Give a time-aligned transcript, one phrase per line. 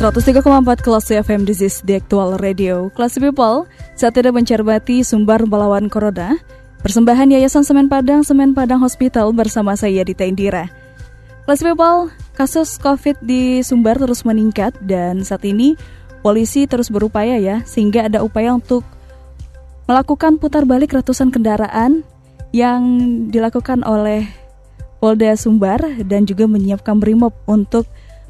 [0.00, 0.40] 103,4
[0.80, 2.88] kelas FM This is the actual radio.
[2.96, 6.40] Kelas People Saat tidak mencermati sumber melawan corona.
[6.80, 10.72] Persembahan Yayasan Semen Padang Semen Padang Hospital bersama saya Dita Indira.
[11.44, 15.76] Kelas People Kasus COVID di Sumbar terus meningkat Dan saat ini
[16.24, 18.88] polisi terus berupaya ya Sehingga ada upaya untuk
[19.84, 22.08] Melakukan putar balik ratusan kendaraan
[22.56, 22.82] Yang
[23.36, 24.24] dilakukan oleh
[24.96, 27.84] Polda Sumbar Dan juga menyiapkan brimob untuk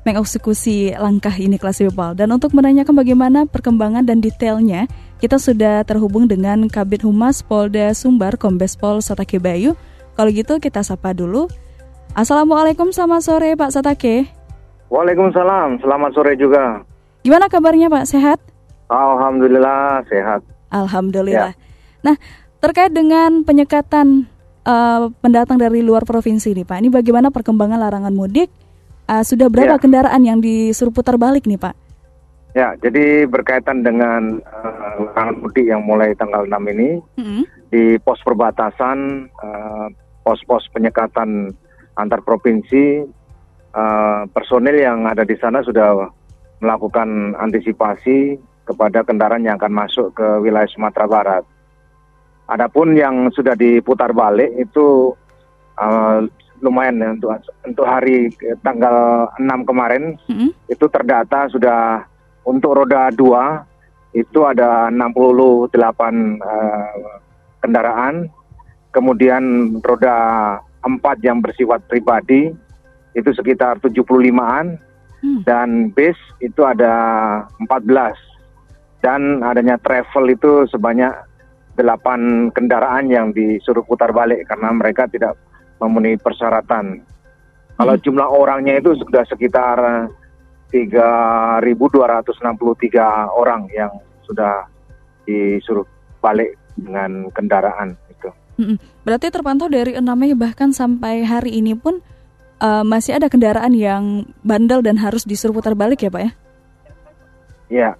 [0.04, 2.16] mengeksekusi langkah ini kelas people.
[2.16, 4.88] Dan untuk menanyakan bagaimana perkembangan dan detailnya,
[5.20, 9.76] kita sudah terhubung dengan Kabit Humas Polda Sumbar Kombes Pol Satake Bayu.
[10.16, 11.48] Kalau gitu kita sapa dulu.
[12.16, 14.26] Assalamualaikum, selamat sore Pak Satake.
[14.90, 16.82] Waalaikumsalam, selamat sore juga.
[17.22, 18.42] Gimana kabarnya Pak, sehat?
[18.90, 20.42] Alhamdulillah, sehat.
[20.74, 21.54] Alhamdulillah.
[21.54, 22.02] Ya.
[22.02, 22.16] Nah,
[22.58, 24.26] terkait dengan penyekatan
[24.66, 28.50] uh, pendatang dari luar provinsi nih Pak, ini bagaimana perkembangan larangan mudik
[29.10, 29.82] Uh, sudah berapa ya.
[29.82, 31.74] kendaraan yang disuruh putar balik nih Pak?
[32.54, 37.44] Ya, jadi berkaitan dengan uh, mudik yang mulai tanggal 6 ini mm-hmm.
[37.74, 39.86] di pos perbatasan, uh,
[40.22, 41.50] pos-pos penyekatan
[41.98, 43.02] antar provinsi,
[43.74, 46.06] uh, personil yang ada di sana sudah
[46.62, 51.44] melakukan antisipasi kepada kendaraan yang akan masuk ke wilayah Sumatera Barat.
[52.50, 55.14] Adapun yang sudah diputar balik itu
[55.78, 56.26] uh,
[56.60, 57.30] lumayan ya untuk
[57.64, 60.50] untuk hari tanggal 6 kemarin mm-hmm.
[60.68, 62.04] itu terdata sudah
[62.44, 67.16] untuk roda 2 itu ada 68 uh, eh,
[67.62, 68.28] kendaraan
[68.90, 70.16] kemudian roda
[70.82, 72.50] 4 yang bersifat pribadi
[73.14, 74.78] itu sekitar 75-an
[75.22, 75.40] mm.
[75.46, 76.94] dan bis itu ada
[77.62, 78.16] 14
[79.00, 81.12] dan adanya travel itu sebanyak
[81.78, 85.38] 8 kendaraan yang disuruh putar balik karena mereka tidak
[85.80, 87.00] memenuhi persyaratan.
[87.80, 88.04] Kalau hmm.
[88.04, 90.08] jumlah orangnya itu sudah sekitar
[90.70, 91.64] 3.263
[93.32, 93.90] orang yang
[94.22, 94.68] sudah
[95.26, 95.88] disuruh
[96.22, 98.28] balik dengan kendaraan itu.
[98.60, 102.04] Hmm, berarti terpantau dari 6 Mei bahkan sampai hari ini pun
[102.60, 106.32] uh, masih ada kendaraan yang bandel dan harus disuruh putar balik ya Pak ya?
[107.70, 107.90] Iya.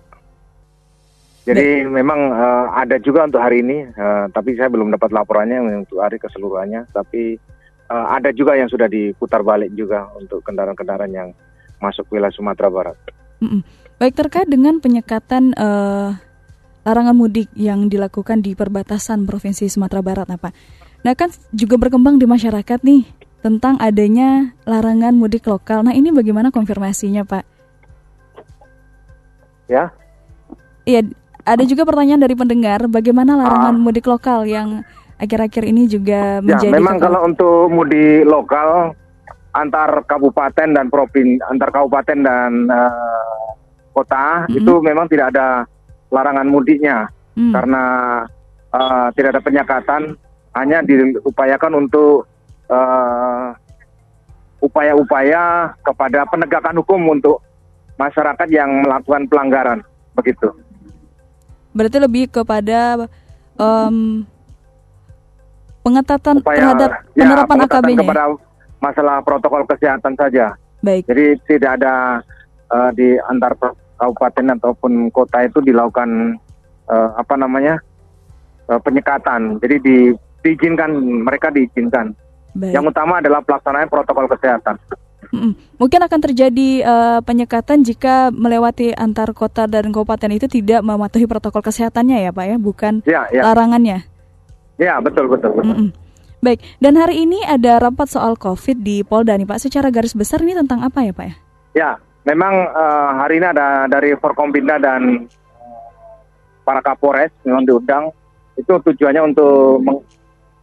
[1.48, 1.91] Jadi Baik.
[1.91, 6.20] memang uh, ada juga untuk hari ini, uh, tapi saya belum dapat laporannya untuk hari
[6.20, 6.84] keseluruhannya.
[6.92, 7.41] Tapi
[7.90, 11.28] uh, ada juga yang sudah diputar balik juga untuk kendaraan-kendaraan yang
[11.82, 12.96] masuk wilayah Sumatera Barat.
[13.42, 13.60] Mm-mm.
[14.00, 16.16] Baik terkait dengan penyekatan uh,
[16.86, 20.54] larangan mudik yang dilakukan di perbatasan provinsi Sumatera Barat, apa?
[21.04, 23.04] Nah kan juga berkembang di masyarakat nih
[23.40, 25.84] tentang adanya larangan mudik lokal.
[25.84, 27.44] Nah ini bagaimana konfirmasinya, Pak?
[29.68, 29.92] Ya.
[30.84, 31.08] Iya,
[31.44, 33.80] ada juga pertanyaan dari pendengar, bagaimana larangan ah.
[33.80, 34.84] mudik lokal yang
[35.20, 36.72] akhir-akhir ini juga ya, menjadi.
[36.72, 38.97] Ya, memang kalau untuk mudik lokal
[39.53, 43.53] antar kabupaten dan provinsi, antar kabupaten dan uh,
[43.92, 44.56] kota hmm.
[44.56, 45.69] itu memang tidak ada
[46.09, 47.53] larangan mudiknya hmm.
[47.53, 47.84] karena
[48.72, 50.03] uh, tidak ada penyekatan,
[50.54, 52.26] hanya diupayakan untuk
[52.66, 53.48] eh,
[54.60, 57.38] upaya-upaya kepada penegakan hukum untuk
[57.94, 59.78] masyarakat yang melakukan pelanggaran
[60.19, 60.50] begitu.
[61.70, 63.06] Berarti lebih kepada
[63.54, 64.26] um,
[65.80, 68.00] pengetatan Upaya, terhadap ya, penerapan ya, AKB-nya.
[68.04, 68.24] kepada
[68.80, 70.56] masalah protokol kesehatan saja.
[70.80, 71.04] Baik.
[71.08, 72.24] Jadi tidak ada
[72.72, 73.52] uh, di antar
[74.00, 76.41] kabupaten ataupun kota itu dilakukan
[76.88, 77.76] uh, apa namanya
[78.72, 79.60] uh, penyekatan.
[79.60, 79.96] Jadi di,
[80.41, 80.91] diizinkan
[81.24, 82.16] mereka diizinkan.
[82.56, 82.72] Baik.
[82.74, 84.80] Yang utama adalah pelaksanaan protokol kesehatan.
[85.78, 91.62] Mungkin akan terjadi uh, penyekatan jika melewati antar kota dan kabupaten itu tidak mematuhi protokol
[91.62, 93.47] kesehatannya ya Pak ya, bukan ya, ya.
[93.47, 94.09] larangannya.
[94.80, 95.53] Ya betul betul.
[95.53, 95.77] betul.
[95.77, 95.91] Mm -mm.
[96.41, 99.60] Baik, dan hari ini ada rapat soal COVID di Polda nih Pak.
[99.60, 101.34] Secara garis besar ini tentang apa ya Pak ya?
[101.77, 101.91] Ya,
[102.24, 105.28] memang uh, hari ini ada dari Forkompinda dan
[106.65, 108.09] para Kapolres memang diundang.
[108.56, 110.00] Itu tujuannya untuk meng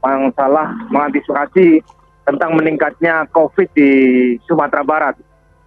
[0.02, 1.86] masalah mengantisipasi
[2.26, 3.92] tentang meningkatnya COVID di
[4.50, 5.16] Sumatera Barat.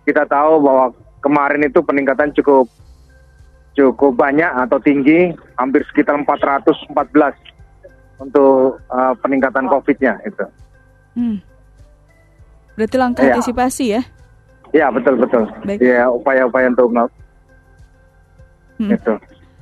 [0.03, 0.87] Kita tahu bahwa
[1.23, 2.67] kemarin itu peningkatan cukup
[3.79, 7.60] cukup banyak atau tinggi, hampir sekitar 414
[8.21, 10.45] untuk uh, peningkatan COVID-nya itu.
[11.17, 11.37] Hmm.
[12.77, 13.35] Berarti langkah ya.
[13.35, 14.03] antisipasi ya?
[14.71, 15.49] Ya betul betul.
[15.67, 15.83] Baik.
[15.83, 16.93] Ya upaya-upaya untuk
[18.79, 18.91] hmm.
[18.95, 19.15] itu.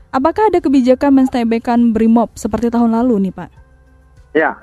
[0.08, 3.50] Apakah ada kebijakan menstaybackkan Brimob seperti tahun lalu nih Pak?
[4.32, 4.56] Ya,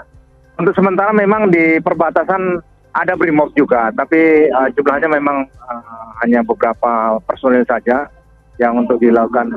[0.57, 2.61] untuk sementara memang di perbatasan
[2.95, 8.07] ada Brimob juga, tapi uh, jumlahnya memang uh, hanya beberapa personil saja
[8.55, 9.51] yang untuk dilakukan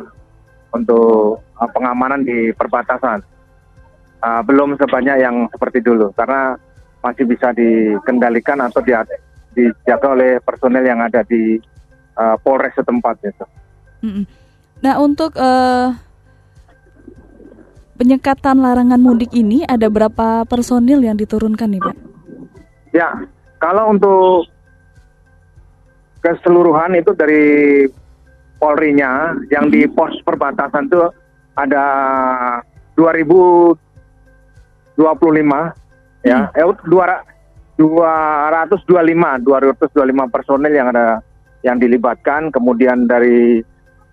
[0.75, 3.23] untuk uh, pengamanan di perbatasan.
[4.19, 6.59] Uh, belum sebanyak yang seperti dulu karena
[7.07, 8.91] masih bisa dikendalikan atau di,
[9.55, 11.55] dijaga oleh personel yang ada di
[12.19, 13.47] uh, Polres setempat gitu.
[14.83, 15.95] Nah untuk uh,
[17.95, 21.97] penyekatan larangan mudik ini ada berapa personil yang diturunkan nih Pak?
[22.91, 23.23] Ya
[23.63, 24.51] kalau untuk
[26.23, 27.87] keseluruhan itu dari
[28.59, 30.99] Polri-nya yang di pos perbatasan itu
[31.55, 31.87] ada
[34.99, 36.59] 2025 ya, hmm.
[36.59, 37.39] eh 200
[37.79, 41.23] 225 225 personel yang ada
[41.63, 43.63] yang dilibatkan kemudian dari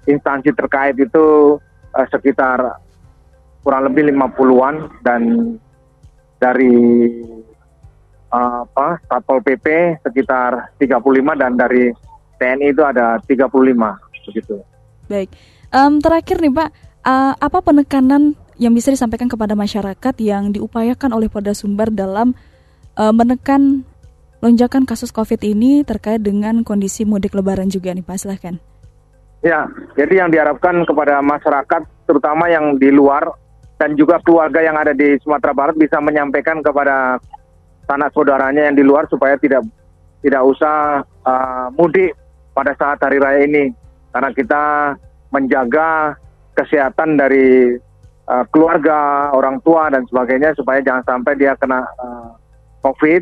[0.05, 1.57] instansi terkait itu
[1.97, 2.77] eh, sekitar
[3.65, 5.21] kurang lebih 50-an dan
[6.37, 6.77] dari
[8.29, 11.89] uh, apa Satpol PP sekitar 35 dan dari
[12.37, 13.49] TNI itu ada 35
[14.29, 14.61] begitu.
[15.09, 15.33] Baik.
[15.73, 16.69] Um, terakhir nih Pak,
[17.07, 22.35] uh, apa penekanan yang bisa disampaikan kepada masyarakat yang diupayakan oleh Polda Sumbar dalam
[22.95, 23.83] uh, menekan
[24.39, 28.55] lonjakan kasus COVID ini terkait dengan kondisi mudik Lebaran juga nih Pak, silahkan.
[29.43, 33.29] Ya, jadi yang diharapkan kepada masyarakat, terutama yang di luar
[33.75, 37.19] dan juga keluarga yang ada di Sumatera Barat bisa menyampaikan kepada
[37.85, 39.67] sanak saudaranya yang di luar supaya tidak
[40.23, 42.15] tidak usah uh, mudik
[42.55, 43.69] pada saat hari raya ini
[44.15, 44.63] karena kita
[45.29, 46.15] menjaga
[46.55, 47.75] kesehatan dari
[48.29, 52.33] uh, keluarga, orang tua dan sebagainya supaya jangan sampai dia kena uh,
[52.85, 53.21] COVID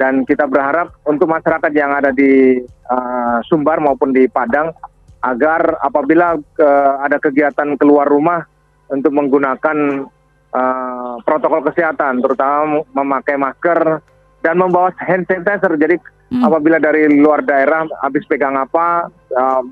[0.00, 4.72] dan kita berharap untuk masyarakat yang ada di uh, Sumbar maupun di Padang
[5.20, 8.40] agar apabila uh, ada kegiatan keluar rumah
[8.88, 10.08] untuk menggunakan
[10.56, 14.00] uh, protokol kesehatan terutama memakai masker
[14.40, 16.00] dan membawa hand sanitizer jadi
[16.32, 16.40] hmm.
[16.40, 19.62] apabila dari luar daerah habis pegang apa uh,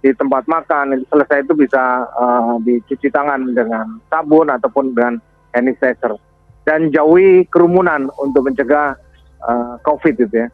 [0.00, 5.20] di tempat makan selesai itu bisa uh, dicuci tangan dengan sabun ataupun dengan
[5.52, 6.16] hand sanitizer
[6.64, 8.96] dan jauhi kerumunan untuk mencegah
[9.44, 10.48] uh, COVID itu ya.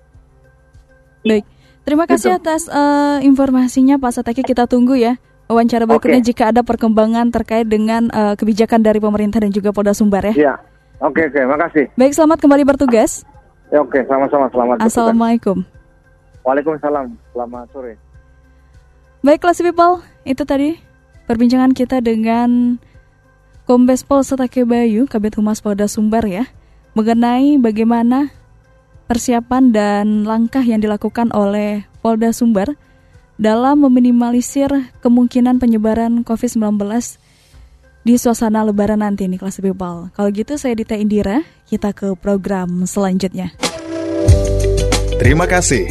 [1.26, 1.44] Baik,
[1.86, 2.38] terima kasih gitu.
[2.42, 6.28] atas uh, informasinya Pak Sateki kita tunggu ya wawancara berikutnya okay.
[6.34, 10.34] jika ada perkembangan terkait dengan uh, kebijakan dari pemerintah dan juga Polda Sumbar ya.
[10.34, 10.54] Iya,
[11.02, 11.84] oke okay, oke, okay, makasih.
[11.94, 13.22] Baik, selamat kembali bertugas.
[13.70, 14.82] Ya, oke, okay, sama-sama selamat.
[14.82, 15.62] Assalamualaikum.
[15.62, 16.42] Bertugas.
[16.46, 17.94] Waalaikumsalam, selamat sore.
[19.24, 20.76] Baik, kelas people, itu tadi
[21.24, 22.76] perbincangan kita dengan
[23.64, 26.46] Kombes Pol Setake Bayu, Kabit Humas Polda Sumbar ya,
[26.94, 28.30] mengenai bagaimana
[29.10, 32.76] persiapan dan langkah yang dilakukan oleh Polda Sumbar
[33.40, 34.70] dalam meminimalisir
[35.02, 36.78] kemungkinan penyebaran COVID-19
[38.06, 40.14] di suasana lebaran nanti nih kelas people.
[40.14, 43.50] Kalau gitu saya Dita Indira, kita ke program selanjutnya.
[45.18, 45.90] Terima kasih.